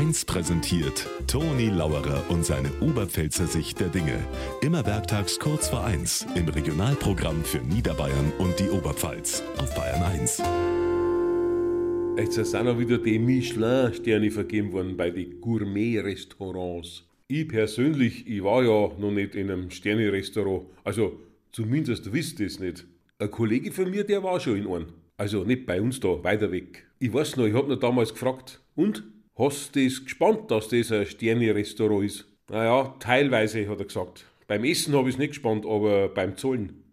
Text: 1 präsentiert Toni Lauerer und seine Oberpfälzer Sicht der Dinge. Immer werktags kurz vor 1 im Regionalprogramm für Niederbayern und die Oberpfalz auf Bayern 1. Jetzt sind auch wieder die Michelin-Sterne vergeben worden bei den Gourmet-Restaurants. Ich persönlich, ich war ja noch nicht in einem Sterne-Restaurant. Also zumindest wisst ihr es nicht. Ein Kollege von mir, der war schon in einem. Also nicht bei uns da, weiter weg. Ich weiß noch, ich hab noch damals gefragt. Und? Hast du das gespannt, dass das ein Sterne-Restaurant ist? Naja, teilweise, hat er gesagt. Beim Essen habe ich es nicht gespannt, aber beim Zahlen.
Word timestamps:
1 0.00 0.24
präsentiert 0.24 1.06
Toni 1.26 1.68
Lauerer 1.68 2.24
und 2.30 2.42
seine 2.42 2.70
Oberpfälzer 2.80 3.46
Sicht 3.46 3.80
der 3.80 3.88
Dinge. 3.88 4.18
Immer 4.62 4.86
werktags 4.86 5.38
kurz 5.38 5.68
vor 5.68 5.84
1 5.84 6.26
im 6.36 6.48
Regionalprogramm 6.48 7.44
für 7.44 7.58
Niederbayern 7.58 8.32
und 8.38 8.58
die 8.58 8.70
Oberpfalz 8.70 9.42
auf 9.58 9.74
Bayern 9.74 10.02
1. 10.02 10.42
Jetzt 12.16 12.50
sind 12.50 12.66
auch 12.66 12.78
wieder 12.78 12.96
die 12.96 13.18
Michelin-Sterne 13.18 14.30
vergeben 14.30 14.72
worden 14.72 14.96
bei 14.96 15.10
den 15.10 15.38
Gourmet-Restaurants. 15.38 17.04
Ich 17.28 17.46
persönlich, 17.46 18.26
ich 18.26 18.42
war 18.42 18.62
ja 18.62 18.90
noch 18.98 19.10
nicht 19.10 19.34
in 19.34 19.50
einem 19.50 19.70
Sterne-Restaurant. 19.70 20.62
Also 20.82 21.20
zumindest 21.52 22.10
wisst 22.10 22.40
ihr 22.40 22.46
es 22.46 22.58
nicht. 22.58 22.86
Ein 23.18 23.30
Kollege 23.30 23.70
von 23.70 23.90
mir, 23.90 24.04
der 24.04 24.22
war 24.22 24.40
schon 24.40 24.56
in 24.56 24.66
einem. 24.66 24.86
Also 25.18 25.44
nicht 25.44 25.66
bei 25.66 25.78
uns 25.78 26.00
da, 26.00 26.24
weiter 26.24 26.50
weg. 26.50 26.86
Ich 27.00 27.12
weiß 27.12 27.36
noch, 27.36 27.44
ich 27.44 27.52
hab 27.52 27.68
noch 27.68 27.78
damals 27.78 28.14
gefragt. 28.14 28.62
Und? 28.74 29.04
Hast 29.40 29.74
du 29.74 29.82
das 29.82 30.04
gespannt, 30.04 30.50
dass 30.50 30.68
das 30.68 30.92
ein 30.92 31.06
Sterne-Restaurant 31.06 32.04
ist? 32.04 32.26
Naja, 32.50 32.94
teilweise, 33.00 33.66
hat 33.70 33.78
er 33.78 33.86
gesagt. 33.86 34.26
Beim 34.46 34.64
Essen 34.64 34.94
habe 34.94 35.08
ich 35.08 35.14
es 35.14 35.18
nicht 35.18 35.30
gespannt, 35.30 35.64
aber 35.64 36.10
beim 36.10 36.36
Zahlen. 36.36 36.89